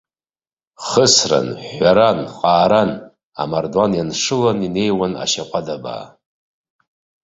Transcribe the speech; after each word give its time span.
Хысран, 0.87 1.47
ҳәҳәаран, 1.63 2.19
ҟааран, 2.37 2.91
амардуан 3.41 3.91
ианшылан 3.95 4.59
инеиуан 4.67 5.13
ашьаҟәадабаа. 5.23 6.05